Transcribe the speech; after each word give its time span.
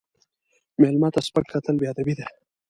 مېلمه 0.81 1.09
ته 1.13 1.19
سپک 1.27 1.45
کتل 1.53 1.75
بې 1.79 1.87
ادبي 1.91 2.13
ده. 2.19 2.27